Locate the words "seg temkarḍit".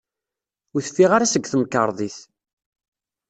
1.33-2.17